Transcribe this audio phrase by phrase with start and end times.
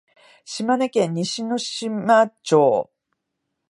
[0.45, 2.89] 島根県西ノ島町